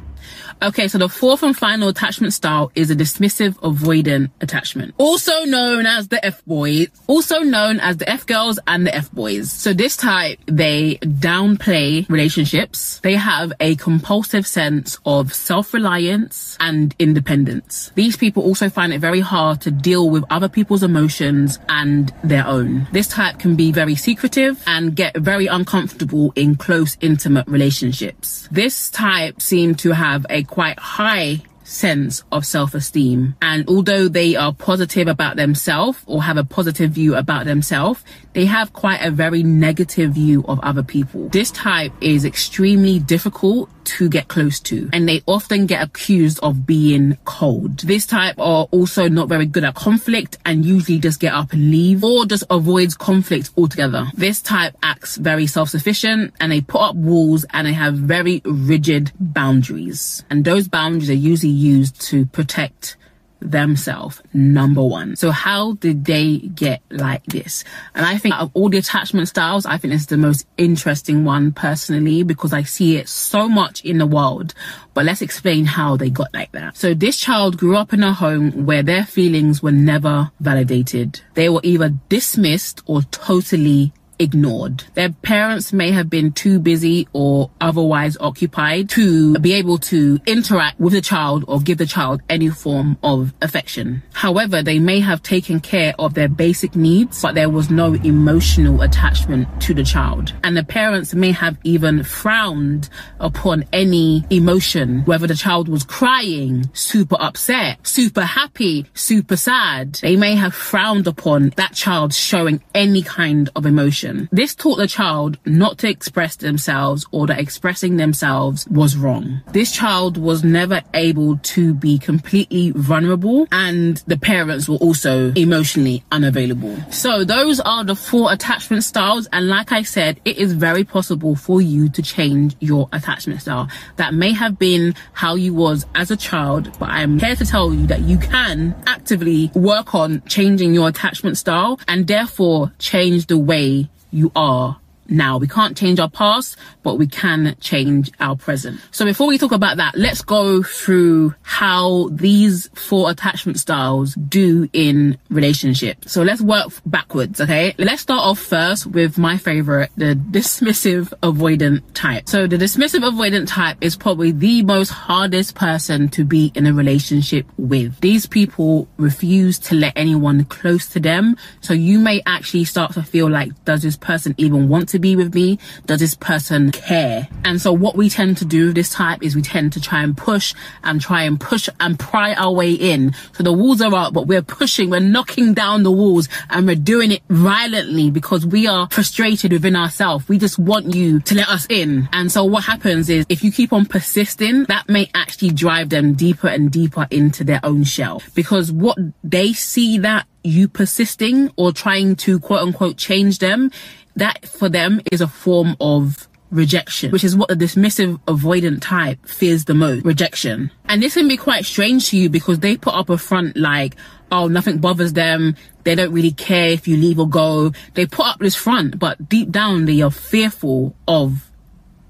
Okay, 0.62 0.86
so 0.86 0.96
the 0.96 1.08
fourth 1.08 1.42
and 1.42 1.56
final 1.56 1.88
attachment 1.88 2.32
style 2.32 2.70
is 2.76 2.88
a 2.88 2.94
dismissive 2.94 3.54
avoidant 3.62 4.30
attachment, 4.40 4.94
also 4.96 5.44
known 5.44 5.86
as 5.86 6.06
the 6.06 6.24
F 6.24 6.44
boys, 6.44 6.86
also 7.08 7.40
known 7.40 7.80
as 7.80 7.96
the 7.96 8.08
F 8.08 8.24
girls 8.26 8.60
and 8.68 8.86
the 8.86 8.94
F 8.94 9.10
boys. 9.10 9.50
So 9.50 9.72
this 9.72 9.96
type, 9.96 10.38
they 10.46 10.98
downplay 10.98 12.08
relationships. 12.08 13.00
They 13.00 13.16
have 13.16 13.52
a 13.58 13.74
compulsive 13.74 14.46
sense 14.46 15.00
of 15.04 15.34
self-reliance 15.34 16.56
and 16.60 16.94
independence. 17.00 17.90
These 17.96 18.16
people 18.16 18.44
also 18.44 18.68
find 18.68 18.92
it 18.92 19.00
very 19.00 19.20
hard 19.20 19.60
to 19.62 19.72
deal 19.72 20.10
with 20.10 20.22
other 20.30 20.48
people's 20.48 20.84
emotions 20.84 21.58
and 21.68 22.12
their 22.22 22.46
own. 22.46 22.86
This 22.92 23.08
type 23.08 23.40
can 23.40 23.56
be 23.56 23.72
very 23.72 23.96
secretive 23.96 24.62
and 24.68 24.94
get 24.94 25.16
very 25.16 25.48
uncomfortable 25.48 26.32
in 26.36 26.54
close, 26.54 26.96
intimate 27.00 27.48
relationships. 27.48 28.48
This 28.52 28.90
type 28.90 29.42
seem 29.42 29.74
to 29.76 29.90
have 29.90 30.24
a 30.30 30.44
quite 30.52 30.78
high 30.78 31.40
sense 31.72 32.22
of 32.30 32.44
self-esteem. 32.44 33.34
And 33.40 33.68
although 33.68 34.08
they 34.08 34.36
are 34.36 34.52
positive 34.52 35.08
about 35.08 35.36
themselves 35.36 35.98
or 36.06 36.22
have 36.22 36.36
a 36.36 36.44
positive 36.44 36.90
view 36.90 37.14
about 37.14 37.46
themselves, 37.46 38.04
they 38.34 38.46
have 38.46 38.72
quite 38.72 39.00
a 39.02 39.10
very 39.10 39.42
negative 39.42 40.12
view 40.12 40.44
of 40.48 40.60
other 40.60 40.82
people. 40.82 41.28
This 41.28 41.50
type 41.50 41.92
is 42.00 42.24
extremely 42.24 42.98
difficult 42.98 43.68
to 43.84 44.08
get 44.08 44.28
close 44.28 44.60
to 44.60 44.88
and 44.92 45.08
they 45.08 45.22
often 45.26 45.66
get 45.66 45.82
accused 45.82 46.38
of 46.42 46.66
being 46.66 47.18
cold. 47.24 47.80
This 47.80 48.06
type 48.06 48.36
are 48.38 48.68
also 48.70 49.08
not 49.08 49.28
very 49.28 49.44
good 49.44 49.64
at 49.64 49.74
conflict 49.74 50.38
and 50.46 50.64
usually 50.64 50.98
just 50.98 51.20
get 51.20 51.34
up 51.34 51.52
and 51.52 51.70
leave 51.70 52.04
or 52.04 52.24
just 52.24 52.44
avoids 52.48 52.94
conflict 52.94 53.50
altogether. 53.56 54.06
This 54.14 54.40
type 54.40 54.76
acts 54.82 55.16
very 55.16 55.46
self-sufficient 55.46 56.34
and 56.40 56.52
they 56.52 56.60
put 56.60 56.80
up 56.80 56.96
walls 56.96 57.44
and 57.50 57.66
they 57.66 57.72
have 57.72 57.94
very 57.94 58.40
rigid 58.44 59.12
boundaries. 59.18 60.24
And 60.30 60.44
those 60.44 60.68
boundaries 60.68 61.10
are 61.10 61.14
usually 61.14 61.52
used 61.62 62.00
to 62.10 62.26
protect 62.26 62.96
themselves 63.42 64.22
number 64.32 64.82
one. 64.82 65.16
So 65.16 65.30
how 65.30 65.74
did 65.74 66.04
they 66.04 66.38
get 66.38 66.80
like 66.90 67.24
this? 67.26 67.64
And 67.94 68.06
i 68.06 68.18
think 68.18 68.34
of 68.36 68.50
all 68.54 68.68
the 68.68 68.78
attachment 68.78 69.28
styles 69.28 69.66
i 69.66 69.76
think 69.78 69.94
is 69.94 70.06
the 70.06 70.16
most 70.16 70.46
interesting 70.56 71.24
one 71.24 71.52
personally 71.52 72.22
because 72.22 72.52
i 72.52 72.62
see 72.62 72.96
it 72.96 73.08
so 73.08 73.48
much 73.48 73.84
in 73.84 73.98
the 73.98 74.06
world. 74.06 74.54
But 74.94 75.04
let's 75.04 75.22
explain 75.22 75.64
how 75.64 75.96
they 75.96 76.10
got 76.10 76.32
like 76.34 76.52
that. 76.52 76.76
So 76.76 76.94
this 76.94 77.18
child 77.18 77.56
grew 77.58 77.76
up 77.76 77.92
in 77.92 78.02
a 78.02 78.12
home 78.12 78.66
where 78.66 78.82
their 78.82 79.04
feelings 79.04 79.62
were 79.62 79.72
never 79.72 80.30
validated. 80.40 81.20
They 81.34 81.48
were 81.48 81.62
either 81.62 81.94
dismissed 82.08 82.82
or 82.86 83.02
totally 83.02 83.92
ignored. 84.18 84.84
Their 84.94 85.10
parents 85.10 85.72
may 85.72 85.90
have 85.90 86.08
been 86.08 86.32
too 86.32 86.58
busy 86.58 87.08
or 87.12 87.50
otherwise 87.60 88.16
occupied 88.20 88.88
to 88.90 89.38
be 89.38 89.54
able 89.54 89.78
to 89.78 90.20
interact 90.26 90.78
with 90.78 90.92
the 90.92 91.00
child 91.00 91.44
or 91.48 91.60
give 91.60 91.78
the 91.78 91.86
child 91.86 92.22
any 92.28 92.48
form 92.48 92.98
of 93.02 93.32
affection. 93.42 94.02
However, 94.12 94.62
they 94.62 94.78
may 94.78 95.00
have 95.00 95.22
taken 95.22 95.60
care 95.60 95.94
of 95.98 96.14
their 96.14 96.28
basic 96.28 96.76
needs, 96.76 97.22
but 97.22 97.34
there 97.34 97.50
was 97.50 97.70
no 97.70 97.94
emotional 97.94 98.82
attachment 98.82 99.48
to 99.62 99.74
the 99.74 99.84
child. 99.84 100.34
And 100.44 100.56
the 100.56 100.64
parents 100.64 101.14
may 101.14 101.32
have 101.32 101.56
even 101.64 102.04
frowned 102.04 102.88
upon 103.20 103.64
any 103.72 104.24
emotion, 104.30 105.02
whether 105.04 105.26
the 105.26 105.34
child 105.34 105.68
was 105.68 105.84
crying, 105.84 106.68
super 106.72 107.16
upset, 107.18 107.86
super 107.86 108.22
happy, 108.22 108.86
super 108.94 109.36
sad. 109.36 109.94
They 110.02 110.16
may 110.16 110.34
have 110.36 110.54
frowned 110.54 111.06
upon 111.06 111.50
that 111.56 111.74
child 111.74 112.14
showing 112.14 112.62
any 112.74 113.02
kind 113.02 113.50
of 113.56 113.66
emotion. 113.66 114.01
This 114.32 114.54
taught 114.54 114.76
the 114.76 114.86
child 114.86 115.38
not 115.44 115.78
to 115.78 115.88
express 115.88 116.36
themselves 116.36 117.06
or 117.10 117.26
that 117.26 117.38
expressing 117.38 117.96
themselves 117.96 118.66
was 118.68 118.96
wrong. 118.96 119.42
This 119.52 119.72
child 119.72 120.16
was 120.16 120.44
never 120.44 120.82
able 120.94 121.38
to 121.38 121.74
be 121.74 121.98
completely 121.98 122.70
vulnerable 122.70 123.46
and 123.52 123.96
the 124.06 124.18
parents 124.18 124.68
were 124.68 124.76
also 124.76 125.32
emotionally 125.34 126.04
unavailable. 126.10 126.76
So 126.90 127.24
those 127.24 127.60
are 127.60 127.84
the 127.84 127.96
four 127.96 128.32
attachment 128.32 128.84
styles. 128.84 129.28
And 129.32 129.48
like 129.48 129.72
I 129.72 129.82
said, 129.82 130.20
it 130.24 130.38
is 130.38 130.52
very 130.52 130.84
possible 130.84 131.36
for 131.36 131.60
you 131.60 131.88
to 131.90 132.02
change 132.02 132.56
your 132.60 132.88
attachment 132.92 133.42
style. 133.42 133.68
That 133.96 134.14
may 134.14 134.32
have 134.32 134.58
been 134.58 134.94
how 135.12 135.34
you 135.34 135.54
was 135.54 135.86
as 135.94 136.10
a 136.10 136.16
child, 136.16 136.76
but 136.78 136.88
I'm 136.88 137.18
here 137.18 137.36
to 137.36 137.44
tell 137.44 137.72
you 137.72 137.86
that 137.86 138.00
you 138.00 138.18
can 138.18 138.74
actively 138.86 139.50
work 139.54 139.94
on 139.94 140.22
changing 140.26 140.74
your 140.74 140.88
attachment 140.88 141.38
style 141.38 141.78
and 141.88 142.06
therefore 142.06 142.72
change 142.78 143.26
the 143.26 143.38
way 143.38 143.88
you 144.12 144.30
are 144.36 144.78
now. 145.08 145.38
We 145.38 145.48
can't 145.48 145.76
change 145.76 146.00
our 146.00 146.10
past, 146.10 146.56
but 146.82 146.96
we 146.96 147.06
can 147.06 147.56
change 147.60 148.10
our 148.20 148.36
present. 148.36 148.80
So 148.90 149.04
before 149.04 149.26
we 149.26 149.38
talk 149.38 149.52
about 149.52 149.76
that, 149.76 149.96
let's 149.96 150.22
go 150.22 150.62
through 150.62 151.34
how 151.42 152.08
these 152.12 152.68
four 152.74 153.10
attachment 153.10 153.58
styles 153.58 154.14
do 154.14 154.68
in 154.72 155.18
relationships. 155.30 156.12
So 156.12 156.22
let's 156.22 156.40
work 156.40 156.72
backwards, 156.86 157.40
okay? 157.40 157.74
Let's 157.78 158.02
start 158.02 158.20
off 158.20 158.38
first 158.38 158.86
with 158.86 159.18
my 159.18 159.36
favorite, 159.36 159.90
the 159.96 160.14
dismissive 160.14 161.12
avoidant 161.22 161.82
type. 161.94 162.28
So 162.28 162.46
the 162.46 162.56
dismissive 162.56 163.08
avoidant 163.08 163.48
type 163.48 163.76
is 163.80 163.96
probably 163.96 164.32
the 164.32 164.62
most 164.62 164.90
hardest 164.90 165.54
person 165.54 166.08
to 166.10 166.24
be 166.24 166.52
in 166.54 166.66
a 166.66 166.72
relationship 166.72 167.46
with. 167.56 168.00
These 168.00 168.26
people 168.26 168.88
refuse 168.96 169.58
to 169.60 169.74
let 169.74 169.92
anyone 169.96 170.44
close 170.44 170.88
to 170.88 171.00
them. 171.00 171.36
So 171.60 171.74
you 171.74 171.98
may 171.98 172.22
actually 172.26 172.64
start 172.64 172.92
to 172.94 173.02
feel 173.02 173.28
like, 173.28 173.64
does 173.64 173.82
this 173.82 173.96
person 173.96 174.34
even 174.38 174.68
want 174.68 174.88
to 174.92 174.98
be 174.98 175.16
with 175.16 175.34
me? 175.34 175.58
Does 175.86 176.00
this 176.00 176.14
person 176.14 176.70
care? 176.70 177.28
And 177.44 177.60
so 177.60 177.72
what 177.72 177.96
we 177.96 178.08
tend 178.08 178.36
to 178.38 178.44
do 178.44 178.72
this 178.72 178.90
type 178.90 179.22
is 179.22 179.34
we 179.34 179.42
tend 179.42 179.72
to 179.74 179.80
try 179.80 180.02
and 180.02 180.16
push 180.16 180.54
and 180.84 181.00
try 181.00 181.22
and 181.22 181.40
push 181.40 181.68
and 181.80 181.98
pry 181.98 182.34
our 182.34 182.52
way 182.52 182.72
in. 182.72 183.14
So 183.32 183.42
the 183.42 183.52
walls 183.52 183.82
are 183.82 183.94
up, 183.94 184.14
but 184.14 184.26
we're 184.26 184.42
pushing, 184.42 184.90
we're 184.90 185.00
knocking 185.00 185.54
down 185.54 185.82
the 185.82 185.90
walls 185.90 186.28
and 186.50 186.66
we're 186.66 186.76
doing 186.76 187.10
it 187.12 187.22
violently 187.28 188.10
because 188.10 188.46
we 188.46 188.66
are 188.66 188.88
frustrated 188.90 189.52
within 189.52 189.76
ourselves. 189.76 190.28
We 190.28 190.38
just 190.38 190.58
want 190.58 190.94
you 190.94 191.20
to 191.20 191.34
let 191.34 191.48
us 191.48 191.66
in. 191.68 192.08
And 192.12 192.30
so 192.30 192.44
what 192.44 192.64
happens 192.64 193.08
is 193.10 193.26
if 193.28 193.42
you 193.42 193.50
keep 193.50 193.72
on 193.72 193.86
persisting, 193.86 194.64
that 194.64 194.88
may 194.88 195.10
actually 195.14 195.50
drive 195.50 195.90
them 195.90 196.14
deeper 196.14 196.48
and 196.48 196.70
deeper 196.70 197.06
into 197.10 197.44
their 197.44 197.60
own 197.62 197.84
shell 197.84 198.22
because 198.34 198.70
what 198.70 198.96
they 199.24 199.52
see 199.52 199.98
that 199.98 200.26
you 200.44 200.68
persisting 200.68 201.50
or 201.56 201.72
trying 201.72 202.16
to 202.16 202.40
quote 202.40 202.60
unquote 202.60 202.96
change 202.96 203.38
them 203.38 203.70
that 204.16 204.46
for 204.46 204.68
them 204.68 205.00
is 205.10 205.20
a 205.20 205.28
form 205.28 205.76
of 205.80 206.28
rejection, 206.50 207.10
which 207.10 207.24
is 207.24 207.34
what 207.34 207.48
the 207.48 207.56
dismissive 207.56 208.20
avoidant 208.26 208.80
type 208.82 209.24
fears 209.26 209.64
the 209.64 209.74
most, 209.74 210.04
rejection. 210.04 210.70
And 210.84 211.02
this 211.02 211.14
can 211.14 211.26
be 211.26 211.36
quite 211.36 211.64
strange 211.64 212.10
to 212.10 212.16
you 212.16 212.28
because 212.28 212.60
they 212.60 212.76
put 212.76 212.94
up 212.94 213.08
a 213.08 213.18
front 213.18 213.56
like, 213.56 213.96
oh, 214.30 214.48
nothing 214.48 214.78
bothers 214.78 215.14
them. 215.14 215.56
They 215.84 215.94
don't 215.94 216.12
really 216.12 216.32
care 216.32 216.68
if 216.68 216.86
you 216.86 216.96
leave 216.96 217.18
or 217.18 217.28
go. 217.28 217.72
They 217.94 218.06
put 218.06 218.26
up 218.26 218.38
this 218.38 218.54
front, 218.54 218.98
but 218.98 219.28
deep 219.28 219.50
down 219.50 219.86
they 219.86 220.00
are 220.02 220.10
fearful 220.10 220.94
of 221.08 221.50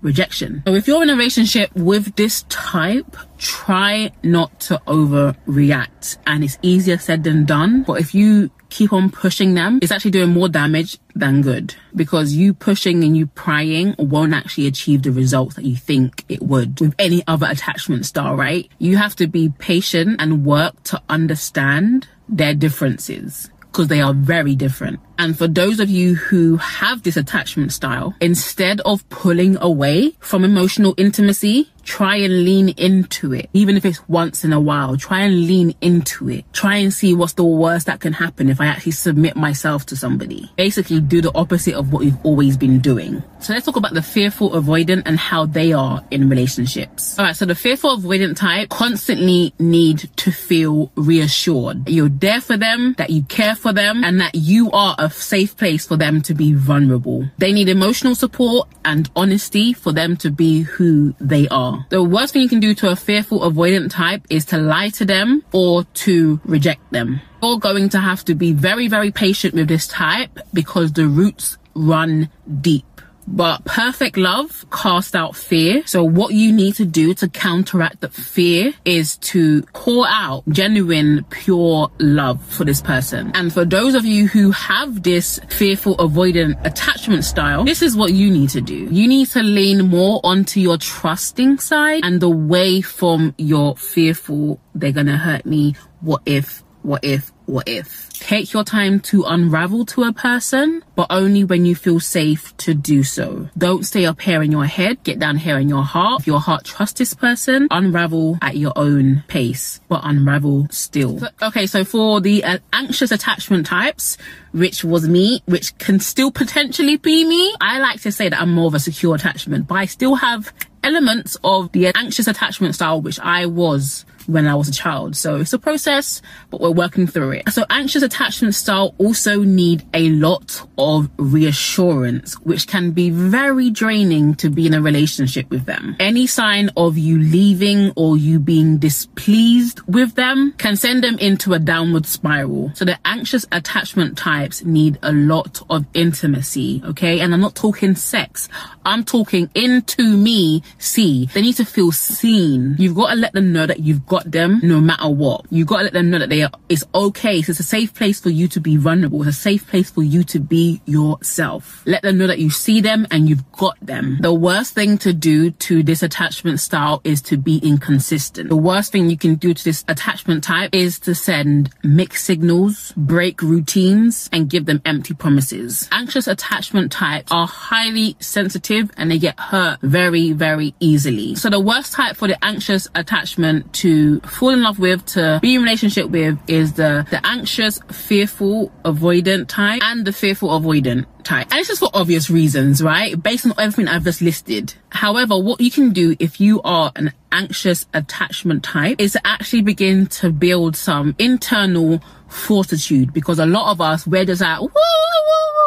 rejection. 0.02 0.62
So 0.66 0.75
if 0.75 0.87
you're 0.87 1.02
in 1.02 1.11
a 1.11 1.14
relationship 1.14 1.75
with 1.75 2.14
this 2.16 2.44
type, 2.49 3.16
try 3.38 4.12
not 4.23 4.61
to 4.61 4.80
overreact. 4.87 6.18
And 6.26 6.44
it's 6.44 6.59
easier 6.62 6.99
said 6.99 7.25
than 7.25 7.44
done. 7.44 7.85
But 7.85 8.00
if 8.00 8.14
you 8.14 8.50
keep 8.68 8.92
on 8.92 9.11
pushing 9.11 9.54
them, 9.54 9.78
it's 9.82 9.92
actually 9.92 10.11
doing 10.11 10.30
more 10.30 10.49
damage 10.49 10.99
than 11.14 11.42
good 11.42 11.75
because 11.94 12.32
you 12.32 12.54
pushing 12.54 13.04
and 13.04 13.16
you 13.16 13.26
prying 13.26 13.94
won't 13.99 14.32
actually 14.32 14.66
achieve 14.66 15.02
the 15.02 15.12
results 15.12 15.56
that 15.56 15.64
you 15.64 15.76
think 15.76 16.25
it 16.28 16.42
would 16.42 16.80
with 16.80 16.94
any 16.99 17.23
other 17.26 17.47
attachment 17.49 18.06
style, 18.06 18.35
right? 18.35 18.68
You 18.78 18.97
have 18.97 19.14
to 19.16 19.26
be 19.26 19.50
patient 19.59 20.21
and 20.21 20.44
work 20.44 20.82
to 20.85 21.02
understand 21.09 22.09
their 22.28 22.54
differences 22.54 23.50
because 23.61 23.88
they 23.88 24.00
are 24.00 24.14
very 24.14 24.54
different. 24.54 25.00
And 25.19 25.37
for 25.37 25.49
those 25.49 25.81
of 25.81 25.90
you 25.90 26.14
who 26.14 26.57
have 26.57 27.02
this 27.02 27.16
attachment 27.16 27.73
style, 27.73 28.14
instead 28.21 28.81
of 28.83 29.09
pulling 29.09 29.57
away 29.61 30.14
from 30.21 30.45
emotional 30.45 30.95
intimacy, 30.97 31.69
try 31.85 32.16
and 32.16 32.45
lean 32.45 32.69
into 32.71 33.33
it. 33.33 33.50
Even 33.52 33.76
if 33.76 33.85
it's 33.85 34.07
once 34.09 34.45
in 34.45 34.52
a 34.52 34.61
while, 34.61 34.97
try 34.97 35.21
and 35.21 35.47
lean 35.47 35.75
into 35.81 36.28
it. 36.28 36.45
Try 36.52 36.76
and 36.76 36.95
see 36.95 37.14
what's 37.14 37.33
the 37.33 37.45
worst 37.45 37.87
that 37.87 38.00
can 38.00 38.12
happen 38.12 38.49
if 38.49 38.61
I 38.61 38.66
actually 38.66 38.92
submit 38.92 39.37
myself 39.37 39.87
to 39.87 39.97
somebody. 39.97 40.50
Basically 40.57 41.00
do 41.00 41.21
the 41.21 41.35
opposite 41.35 41.75
of 41.75 41.92
what 41.92 42.04
you've 42.04 42.25
always 42.25 42.57
been 42.57 42.78
doing. 42.78 43.23
So 43.40 43.52
let's 43.52 43.66
talk 43.66 43.76
about 43.76 43.95
the 43.95 44.02
fearful 44.02 44.50
avoidant 44.50 45.02
and 45.07 45.19
how 45.19 45.47
they 45.47 45.73
are 45.73 46.04
in 46.12 46.28
relationships. 46.28 47.19
All 47.19 47.25
right. 47.25 47.37
So 47.37 47.45
the 47.45 47.57
fearful 47.57 47.99
avoidant 47.99 48.37
type 48.37 48.69
constantly 48.69 49.52
need 49.59 50.09
to 50.16 50.31
feel 50.31 50.92
reassured. 50.95 51.88
You're 51.88 52.09
there 52.09 52.40
for 52.40 52.57
them, 52.57 52.95
that 52.99 53.11
you 53.11 53.23
care 53.25 53.57
for 53.57 53.73
them 53.73 54.04
and 54.04 54.21
that 54.21 54.37
you 54.37 54.71
are 54.71 54.95
a 55.02 55.11
safe 55.11 55.56
place 55.56 55.87
for 55.87 55.97
them 55.97 56.23
to 56.23 56.35
be 56.35 56.52
vulnerable. 56.52 57.28
They 57.38 57.52
need 57.52 57.68
emotional 57.68 58.14
support 58.14 58.68
and 58.85 59.11
honesty 59.16 59.73
for 59.73 59.92
them 59.92 60.16
to 60.18 60.30
be 60.30 60.62
who 60.62 61.14
they 61.21 61.49
are. 61.49 61.85
The 61.90 62.02
worst 62.02 62.32
thing 62.32 62.42
you 62.42 62.49
can 62.49 62.61
do 62.61 62.75
to 62.76 62.90
a 62.90 62.97
fearful 62.97 63.40
avoidant 63.40 63.90
type 63.90 64.23
is 64.30 64.44
to 64.47 64.59
lie 64.59 64.90
to 64.90 65.04
them 65.04 65.44
or 65.52 65.85
to 66.04 66.40
reject 66.44 66.92
them. 66.92 67.21
You're 67.42 67.59
going 67.59 67.88
to 67.90 67.99
have 67.99 68.25
to 68.26 68.35
be 68.37 68.52
very, 68.52 68.87
very 68.87 69.11
patient 69.11 69.54
with 69.54 69.66
this 69.66 69.88
type 69.88 70.38
because 70.54 70.92
the 70.92 71.09
roots 71.09 71.59
run 71.75 72.30
deep. 72.61 72.85
But 73.26 73.64
perfect 73.64 74.16
love 74.16 74.66
casts 74.70 75.14
out 75.14 75.36
fear. 75.36 75.82
So 75.86 76.04
what 76.04 76.34
you 76.34 76.52
need 76.52 76.74
to 76.76 76.84
do 76.84 77.14
to 77.14 77.28
counteract 77.28 78.00
the 78.00 78.08
fear 78.08 78.72
is 78.84 79.16
to 79.18 79.62
call 79.72 80.04
out 80.04 80.44
genuine, 80.48 81.24
pure 81.30 81.90
love 81.98 82.44
for 82.44 82.64
this 82.64 82.82
person. 82.82 83.32
And 83.34 83.52
for 83.52 83.64
those 83.64 83.94
of 83.94 84.04
you 84.04 84.28
who 84.28 84.50
have 84.50 85.02
this 85.02 85.40
fearful, 85.48 85.96
avoidant 85.96 86.64
attachment 86.64 87.24
style, 87.24 87.64
this 87.64 87.82
is 87.82 87.96
what 87.96 88.12
you 88.12 88.30
need 88.30 88.50
to 88.50 88.60
do. 88.60 88.88
You 88.90 89.08
need 89.08 89.28
to 89.28 89.42
lean 89.42 89.88
more 89.88 90.20
onto 90.24 90.60
your 90.60 90.76
trusting 90.76 91.58
side 91.58 92.04
and 92.04 92.22
away 92.22 92.80
from 92.80 93.34
your 93.38 93.76
fearful, 93.76 94.60
they're 94.74 94.92
gonna 94.92 95.16
hurt 95.16 95.46
me. 95.46 95.74
What 96.00 96.22
if 96.26 96.62
what 96.82 97.04
if, 97.04 97.32
what 97.46 97.68
if. 97.68 98.08
Take 98.14 98.52
your 98.52 98.64
time 98.64 99.00
to 99.00 99.24
unravel 99.24 99.84
to 99.86 100.04
a 100.04 100.12
person, 100.12 100.82
but 100.94 101.08
only 101.10 101.44
when 101.44 101.64
you 101.64 101.74
feel 101.74 102.00
safe 102.00 102.56
to 102.58 102.72
do 102.74 103.02
so. 103.02 103.48
Don't 103.58 103.84
stay 103.84 104.06
up 104.06 104.20
here 104.20 104.42
in 104.42 104.52
your 104.52 104.64
head, 104.64 105.02
get 105.02 105.18
down 105.18 105.36
here 105.36 105.58
in 105.58 105.68
your 105.68 105.82
heart. 105.82 106.20
If 106.20 106.26
your 106.26 106.40
heart 106.40 106.64
trusts 106.64 106.98
this 106.98 107.14
person, 107.14 107.66
unravel 107.70 108.38
at 108.40 108.56
your 108.56 108.72
own 108.76 109.24
pace, 109.28 109.80
but 109.88 110.02
unravel 110.04 110.68
still. 110.70 111.18
So, 111.18 111.28
okay, 111.42 111.66
so 111.66 111.84
for 111.84 112.20
the 112.20 112.44
uh, 112.44 112.58
anxious 112.72 113.10
attachment 113.10 113.66
types, 113.66 114.18
which 114.52 114.84
was 114.84 115.08
me, 115.08 115.42
which 115.46 115.76
can 115.78 115.98
still 116.00 116.30
potentially 116.30 116.96
be 116.96 117.24
me, 117.24 117.54
I 117.60 117.80
like 117.80 118.00
to 118.02 118.12
say 118.12 118.28
that 118.28 118.40
I'm 118.40 118.54
more 118.54 118.68
of 118.68 118.74
a 118.74 118.80
secure 118.80 119.14
attachment, 119.14 119.66
but 119.66 119.74
I 119.74 119.86
still 119.86 120.14
have 120.14 120.52
elements 120.84 121.36
of 121.44 121.72
the 121.72 121.86
anxious 121.94 122.26
attachment 122.26 122.74
style, 122.74 123.00
which 123.00 123.18
I 123.20 123.46
was 123.46 124.04
when 124.26 124.46
I 124.46 124.54
was 124.54 124.68
a 124.68 124.72
child. 124.72 125.16
So 125.16 125.36
it's 125.36 125.52
a 125.52 125.58
process, 125.58 126.22
but 126.50 126.60
we're 126.60 126.70
working 126.70 127.06
through 127.06 127.32
it. 127.32 127.50
So 127.50 127.64
anxious 127.70 128.02
attachment 128.02 128.54
style 128.54 128.94
also 128.98 129.42
need 129.42 129.84
a 129.94 130.10
lot 130.10 130.66
of 130.78 131.10
reassurance, 131.16 132.34
which 132.40 132.66
can 132.66 132.92
be 132.92 133.10
very 133.10 133.70
draining 133.70 134.34
to 134.36 134.50
be 134.50 134.66
in 134.66 134.74
a 134.74 134.80
relationship 134.80 135.50
with 135.50 135.64
them. 135.64 135.96
Any 136.00 136.26
sign 136.26 136.70
of 136.76 136.98
you 136.98 137.18
leaving 137.18 137.92
or 137.96 138.16
you 138.16 138.38
being 138.38 138.78
displeased 138.78 139.80
with 139.82 140.14
them 140.14 140.54
can 140.58 140.76
send 140.76 141.04
them 141.04 141.18
into 141.18 141.54
a 141.54 141.58
downward 141.58 142.06
spiral. 142.06 142.72
So 142.74 142.84
the 142.84 142.98
anxious 143.04 143.46
attachment 143.52 144.18
types 144.18 144.64
need 144.64 144.98
a 145.02 145.12
lot 145.12 145.62
of 145.70 145.86
intimacy. 145.94 146.82
Okay. 146.84 147.20
And 147.20 147.32
I'm 147.34 147.40
not 147.40 147.54
talking 147.54 147.94
sex. 147.94 148.48
I'm 148.84 149.04
talking 149.04 149.50
into 149.54 150.16
me, 150.16 150.62
see. 150.78 151.26
They 151.26 151.42
need 151.42 151.56
to 151.56 151.64
feel 151.64 151.92
seen. 151.92 152.76
You've 152.78 152.96
got 152.96 153.10
to 153.10 153.16
let 153.16 153.32
them 153.32 153.52
know 153.52 153.66
that 153.66 153.80
you've 153.80 154.06
got 154.12 154.31
them 154.31 154.61
no 154.62 154.78
matter 154.78 155.09
what. 155.09 155.47
You 155.50 155.64
gotta 155.64 155.85
let 155.85 155.95
them 155.95 156.11
know 156.11 156.19
that 156.19 156.28
they 156.28 156.42
are, 156.42 156.50
it's 156.69 156.85
okay. 156.95 157.40
So 157.40 157.52
it's 157.52 157.61
a 157.61 157.62
safe 157.62 157.95
place 157.95 158.21
for 158.21 158.28
you 158.28 158.47
to 158.49 158.61
be 158.61 158.76
vulnerable. 158.76 159.23
It's 159.23 159.38
a 159.38 159.40
safe 159.50 159.66
place 159.66 159.90
for 159.90 160.02
you 160.02 160.23
to 160.25 160.38
be 160.38 160.83
yourself. 160.85 161.83
Let 161.87 162.02
them 162.02 162.19
know 162.19 162.26
that 162.26 162.38
you 162.38 162.50
see 162.50 162.83
them 162.83 163.07
and 163.11 163.26
you've 163.26 163.50
got 163.52 163.78
them. 163.81 164.19
The 164.21 164.35
worst 164.35 164.75
thing 164.75 164.99
to 164.99 165.14
do 165.14 165.50
to 165.66 165.83
this 165.83 166.02
attachment 166.02 166.61
style 166.61 167.00
is 167.04 167.23
to 167.23 167.38
be 167.38 167.57
inconsistent. 167.59 168.50
The 168.50 168.64
worst 168.73 168.92
thing 168.92 169.09
you 169.09 169.16
can 169.16 169.37
do 169.37 169.54
to 169.54 169.64
this 169.64 169.83
attachment 169.88 170.45
type 170.45 170.75
is 170.75 170.99
to 171.00 171.14
send 171.14 171.71
mixed 171.83 172.26
signals, 172.26 172.92
break 172.95 173.40
routines, 173.40 174.28
and 174.31 174.50
give 174.50 174.66
them 174.66 174.83
empty 174.85 175.14
promises. 175.14 175.88
Anxious 175.90 176.26
attachment 176.26 176.92
types 176.92 177.33
are 177.33 177.47
highly 177.47 178.16
sensitive 178.21 178.90
and 178.99 179.11
they 179.11 179.19
get 179.19 179.40
hurt 179.40 179.81
very, 179.81 180.33
very 180.33 180.75
easily. 180.81 181.35
So 181.35 181.49
the 181.49 181.61
worst 181.61 181.95
type 181.95 182.16
for 182.16 182.28
the 182.28 182.37
anxious 182.45 182.88
attachment 182.95 183.73
to 183.81 184.01
fall 184.21 184.50
in 184.50 184.62
love 184.62 184.78
with, 184.78 185.04
to 185.06 185.38
be 185.42 185.54
in 185.54 185.62
relationship 185.62 186.09
with 186.11 186.38
is 186.49 186.75
the, 186.75 187.06
the 187.11 187.25
anxious, 187.26 187.80
fearful, 187.90 188.73
avoidant 188.85 189.49
type 189.49 189.82
and 189.82 190.04
the 190.04 190.12
fearful 190.12 190.49
avoidant 190.50 191.06
type. 191.25 191.49
And 191.50 191.61
it's 191.61 191.68
just 191.68 191.80
for 191.80 191.90
obvious 191.94 192.30
reasons, 192.30 192.82
right? 192.82 193.21
Based 193.21 193.47
on 193.47 193.54
everything 193.59 193.88
I've 193.88 194.04
just 194.04 194.23
listed. 194.23 194.75
However, 194.90 195.38
what 195.38 195.61
you 195.61 195.71
can 195.71 195.90
do 195.90 196.16
if 196.18 196.40
you 196.40 196.61
are 196.62 196.92
an 196.97 197.12
anxious 197.30 197.87
attachment 197.94 198.62
type 198.64 199.00
is 199.00 199.12
to 199.12 199.26
actually 199.26 199.62
begin 199.62 200.06
to 200.06 200.30
build 200.30 200.76
some 200.76 201.14
internal 201.18 202.00
fortitude 202.28 203.12
because 203.12 203.38
a 203.38 203.47
lot 203.47 203.73
of 203.73 203.80
us, 203.80 204.06
we're 204.06 204.25
just 204.25 204.42
like, 204.42 204.61
woo, 204.61 204.68
woo, 204.68 204.73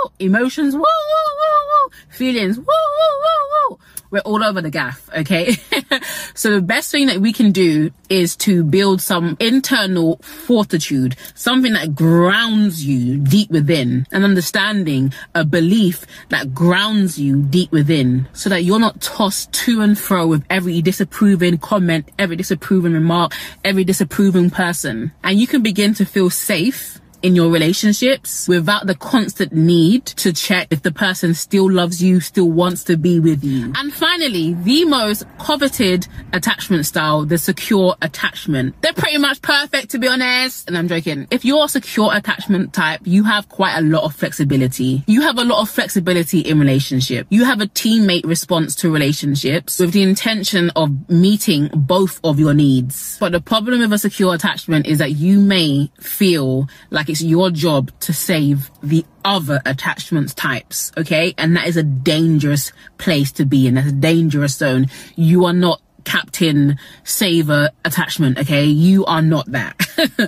woo, 0.04 0.12
emotions, 0.20 0.74
woo, 0.76 0.82
woo, 0.82 0.86
woo, 0.86 1.90
feelings, 2.10 2.58
woo, 2.58 2.66
woo, 2.66 2.70
woo, 2.70 3.70
woo 3.70 3.80
we're 4.16 4.22
all 4.22 4.46
over 4.46 4.62
the 4.62 4.70
gaff, 4.70 5.10
okay? 5.14 5.58
so 6.36 6.52
the 6.52 6.62
best 6.62 6.90
thing 6.90 7.08
that 7.08 7.20
we 7.20 7.34
can 7.34 7.52
do 7.52 7.92
is 8.08 8.38
to 8.38 8.64
build 8.64 9.02
some 9.02 9.36
internal 9.42 10.16
fortitude, 10.20 11.18
something 11.34 11.74
that 11.74 11.94
grounds 11.94 12.86
you 12.86 13.18
deep 13.18 13.52
within, 13.52 14.08
an 14.14 14.24
understanding, 14.24 15.14
a 15.34 15.44
belief 15.44 16.06
that 16.30 16.54
grounds 16.54 17.20
you 17.20 17.42
deep 17.44 17.74
within, 17.74 18.26
so 18.32 18.50
that 18.50 18.64
you're 18.64 18.80
not 18.80 19.02
tossed 19.02 19.52
to 19.52 19.82
and 19.82 20.00
fro 20.00 20.26
with 20.26 20.46
every 20.50 20.82
disapproving 20.82 21.58
comment, 21.58 22.08
every 22.18 22.38
disapproving 22.38 22.94
remark, 22.94 23.34
every 23.66 23.84
disapproving 23.84 24.50
person. 24.50 25.12
And 25.26 25.38
you 25.38 25.46
can 25.46 25.62
begin 25.62 25.94
to 25.96 26.06
feel 26.06 26.30
safe 26.30 27.02
in 27.26 27.36
your 27.36 27.50
relationships 27.50 28.48
without 28.48 28.86
the 28.86 28.94
constant 28.94 29.52
need 29.52 30.06
to 30.06 30.32
check 30.32 30.68
if 30.70 30.84
the 30.84 30.92
person 30.92 31.34
still 31.34 31.68
loves 31.72 32.00
you, 32.02 32.20
still 32.20 32.52
wants 32.52 32.84
to 32.84 32.96
be 32.96 33.20
with 33.20 33.44
you. 33.44 33.74
And 33.76 33.92
finally, 33.92 34.54
the 34.54 34.86
most 34.86 35.26
coveted 35.40 36.08
attachment 36.34 36.86
style, 36.86 37.26
the 37.26 37.40
secure 37.40 37.96
attachment. 38.04 38.80
They're 38.84 38.94
pretty 38.94 39.18
much 39.18 39.42
perfect 39.42 39.90
to 39.90 39.98
be 39.98 40.08
honest. 40.08 40.68
And 40.68 40.78
I'm 40.78 40.88
joking. 40.88 41.26
If 41.32 41.44
you're 41.44 41.66
a 41.66 41.68
secure 41.68 42.14
attachment 42.14 42.74
type, 42.74 43.02
you 43.06 43.24
have 43.24 43.50
quite 43.50 43.76
a 43.76 43.82
lot 43.82 44.04
of 44.04 44.14
flexibility. 44.16 45.04
You 45.08 45.22
have 45.22 45.40
a 45.40 45.44
lot 45.44 45.64
of 45.64 45.70
flexibility 45.72 46.42
in 46.42 46.60
relationship. 46.60 47.26
You 47.32 47.46
have 47.46 47.60
a 47.60 47.66
teammate 47.66 48.28
response 48.28 48.76
to 48.76 48.92
relationships 48.92 49.80
with 49.80 49.94
the 49.94 50.04
intention 50.04 50.70
of 50.76 51.10
meeting 51.10 51.72
both 51.74 52.20
of 52.24 52.40
your 52.40 52.54
needs. 52.54 53.18
But 53.20 53.32
the 53.32 53.42
problem 53.42 53.80
with 53.80 53.92
a 53.94 53.98
secure 53.98 54.36
attachment 54.36 54.86
is 54.86 55.00
that 55.00 55.14
you 55.14 55.40
may 55.40 55.90
feel 56.00 56.70
like 56.92 57.10
your 57.24 57.50
job 57.50 57.92
to 58.02 58.14
save 58.14 58.72
the 58.82 59.06
other 59.24 59.62
attachments 59.66 60.34
types. 60.34 60.92
Okay. 60.98 61.34
And 61.38 61.56
that 61.56 61.68
is 61.68 61.78
a 61.78 61.84
dangerous 61.84 62.72
place 62.98 63.32
to 63.34 63.46
be 63.46 63.68
in. 63.68 63.76
That's 63.76 63.90
a 63.90 63.92
dangerous 63.92 64.56
zone. 64.56 64.88
You 65.16 65.46
are 65.46 65.54
not 65.54 65.82
captain 66.06 66.78
saver 67.04 67.72
attachment. 67.84 68.40
Okay. 68.40 68.64
You 68.64 69.06
are 69.06 69.22
not 69.22 69.52
that. 69.52 69.76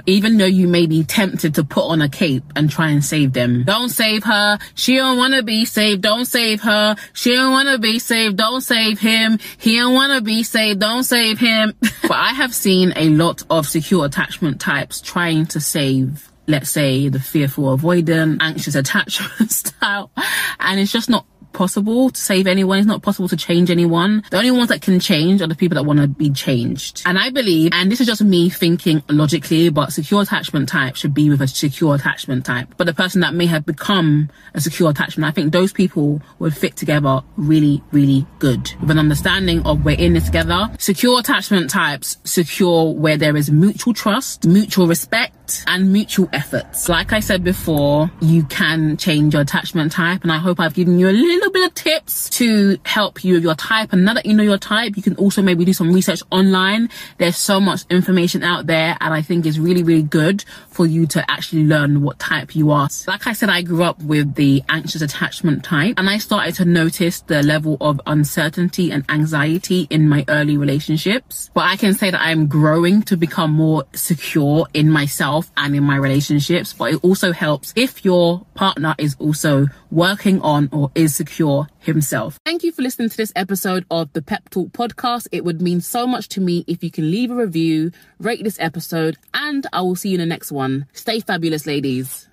Even 0.06 0.38
though 0.38 0.46
you 0.46 0.68
may 0.68 0.86
be 0.86 1.04
tempted 1.04 1.56
to 1.56 1.64
put 1.64 1.84
on 1.86 2.02
a 2.02 2.10
cape 2.10 2.44
and 2.56 2.70
try 2.70 2.90
and 2.90 3.06
save 3.06 3.34
them. 3.34 3.64
Don't 3.64 3.90
save 3.90 4.24
her. 4.24 4.58
She 4.74 4.96
don't 4.98 5.18
want 5.18 5.36
to 5.36 5.44
be 5.44 5.64
saved. 5.64 6.02
Don't 6.02 6.26
save 6.26 6.62
her. 6.62 6.96
She 7.14 7.34
don't 7.34 7.52
want 7.52 7.70
to 7.70 7.80
be 7.80 8.00
saved. 8.00 8.38
Don't 8.38 8.62
save 8.62 9.00
him. 9.00 9.40
He 9.58 9.78
don't 9.78 9.94
want 9.94 10.14
to 10.14 10.22
be 10.22 10.44
saved. 10.44 10.82
Don't 10.82 11.04
save 11.04 11.40
him. 11.40 11.74
but 12.02 12.12
I 12.12 12.34
have 12.34 12.54
seen 12.54 12.92
a 12.96 13.10
lot 13.10 13.44
of 13.50 13.68
secure 13.68 14.06
attachment 14.06 14.60
types 14.60 15.00
trying 15.00 15.46
to 15.48 15.62
save 15.62 16.27
let's 16.48 16.70
say 16.70 17.10
the 17.10 17.20
fearful 17.20 17.78
avoidant, 17.78 18.38
anxious 18.42 18.76
attachment 18.76 19.52
style. 19.52 20.12
And 20.60 20.80
it's 20.80 20.92
just 20.92 21.10
not 21.10 21.26
possible 21.58 22.12
to 22.12 22.20
save 22.20 22.46
anyone. 22.46 22.78
It's 22.78 22.88
not 22.88 23.02
possible 23.02 23.28
to 23.30 23.36
change 23.36 23.72
anyone. 23.72 24.24
The 24.30 24.38
only 24.38 24.52
ones 24.52 24.70
that 24.70 24.82
can 24.82 25.00
change 25.00 25.42
are 25.42 25.48
the 25.48 25.56
people 25.56 25.76
that 25.76 25.84
want 25.84 26.00
to 26.00 26.08
be 26.08 26.30
changed. 26.30 27.02
And 27.06 27.18
I 27.18 27.32
believe, 27.32 27.72
and 27.74 27.92
this 27.92 28.00
is 28.00 28.08
just 28.08 28.24
me 28.24 28.50
thinking 28.50 29.02
logically, 29.10 29.70
but 29.70 29.92
secure 29.92 30.22
attachment 30.22 30.70
type 30.70 30.96
should 30.96 31.16
be 31.16 31.30
with 31.30 31.42
a 31.42 31.48
secure 31.48 31.96
attachment 31.96 32.46
type. 32.46 32.76
But 32.78 32.86
the 32.86 32.94
person 32.94 33.22
that 33.22 33.34
may 33.34 33.48
have 33.48 33.66
become 33.66 34.30
a 34.54 34.62
secure 34.62 34.92
attachment, 34.92 35.28
I 35.28 35.32
think 35.32 35.52
those 35.52 35.74
people 35.74 36.22
would 36.40 36.56
fit 36.56 36.76
together 36.76 37.22
really, 37.38 37.82
really 37.92 38.26
good 38.38 38.72
with 38.80 38.92
an 38.92 39.00
understanding 39.00 39.66
of 39.66 39.84
we're 39.84 39.98
in 39.98 40.14
this 40.14 40.26
together. 40.26 40.70
Secure 40.78 41.20
attachment 41.20 41.70
types 41.70 42.18
secure 42.24 42.94
where 42.94 43.18
there 43.18 43.36
is 43.36 43.50
mutual 43.50 43.94
trust, 43.94 44.46
mutual 44.46 44.86
respect, 44.86 45.37
and 45.68 45.92
mutual 45.92 46.30
efforts. 46.34 46.90
Like 46.90 47.14
I 47.14 47.20
said 47.20 47.44
before, 47.44 48.12
you 48.22 48.44
can 48.44 48.98
change 48.98 49.34
your 49.34 49.42
attachment 49.44 49.92
type, 49.92 50.24
and 50.24 50.32
I 50.32 50.38
hope 50.38 50.60
I've 50.60 50.74
given 50.74 51.00
you 51.00 51.10
a 51.10 51.12
little 51.12 51.52
bit 51.52 51.68
of 51.68 51.74
tips 51.74 52.30
to 52.32 52.78
help 52.84 53.24
you 53.24 53.36
with 53.36 53.44
your 53.44 53.56
type. 53.56 53.94
And 53.94 54.06
now 54.06 54.14
that 54.14 54.26
you 54.26 54.34
know 54.34 54.44
your 54.44 54.58
type, 54.58 54.96
you 54.96 55.04
can 55.04 55.16
also 55.16 55.42
maybe 55.42 55.66
do 55.66 55.74
some 55.74 55.92
research 55.92 56.22
online. 56.32 56.90
There's 57.18 57.38
so 57.38 57.60
much 57.60 57.82
information 57.90 58.44
out 58.44 58.68
there 58.68 58.98
and 59.00 59.14
I 59.14 59.22
think 59.22 59.46
it's 59.46 59.58
really, 59.58 59.84
really 59.84 60.04
good 60.04 60.44
for 60.70 60.86
you 60.86 61.08
to 61.08 61.32
actually 61.32 61.64
learn 61.64 62.02
what 62.02 62.20
type 62.20 62.56
you 62.56 62.72
are. 62.72 62.90
Like 63.08 63.28
I 63.28 63.34
said, 63.34 63.50
I 63.50 63.62
grew 63.62 63.84
up 63.84 64.02
with 64.02 64.36
the 64.36 64.64
anxious 64.70 65.02
attachment 65.02 65.64
type 65.64 65.96
and 65.98 66.10
I 66.10 66.18
started 66.18 66.56
to 66.56 66.66
notice 66.66 67.22
the 67.22 67.44
level 67.44 67.78
of 67.82 68.00
uncertainty 68.06 68.92
and 68.92 69.04
anxiety 69.10 69.88
in 69.90 70.08
my 70.08 70.26
early 70.28 70.58
relationships. 70.58 71.50
But 71.54 71.66
I 71.66 71.78
can 71.78 71.94
say 71.94 72.12
that 72.12 72.22
I'm 72.22 72.48
growing 72.48 73.02
to 73.04 73.18
become 73.18 73.52
more 73.52 73.86
secure 73.94 74.68
in 74.74 74.92
myself 75.38 75.52
and 75.58 75.76
in 75.76 75.84
my 75.84 75.96
relationships. 75.96 76.74
But 76.74 76.94
it 76.94 77.04
also 77.04 77.32
helps 77.32 77.74
if 77.76 78.04
your 78.04 78.46
partner 78.56 78.96
is 78.98 79.16
also 79.20 79.68
working 79.92 80.42
on 80.42 80.70
or 80.72 80.92
is 80.96 81.16
secure 81.16 81.68
himself. 81.80 82.40
Thank 82.46 82.64
you 82.64 82.72
for 82.72 82.82
listening 82.82 83.10
to 83.10 83.18
this 83.18 83.34
episode 83.36 83.86
of 83.90 84.12
the 84.14 84.22
Pep 84.22 84.50
Talk 84.50 84.72
podcast. 84.72 85.28
It 85.32 85.44
would 85.44 85.62
mean 85.62 85.82
so 85.82 86.08
much 86.08 86.28
to 86.30 86.42
me 86.42 86.64
if 86.68 86.84
you 86.84 86.92
can 86.92 87.10
leave 87.12 87.32
a 87.32 87.36
review, 87.36 87.92
rate 88.20 88.44
this 88.44 88.60
episode, 88.60 89.18
and 89.34 89.66
I 89.72 89.82
will 89.82 89.96
see 89.96 90.10
you 90.10 90.16
in 90.16 90.22
the 90.22 90.26
next 90.26 90.52
one. 90.52 90.88
Stay 90.94 91.20
fabulous, 91.20 91.66
ladies. 91.66 92.28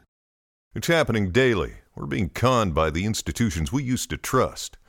It's 0.75 0.89
happening 0.89 1.31
daily. 1.31 1.75
We're 1.95 2.07
being 2.07 2.31
conned 2.31 2.75
by 2.75 2.91
the 2.91 3.05
institutions 3.05 3.73
we 3.73 3.85
used 3.85 4.11
to 4.11 4.17
trust. 4.17 4.77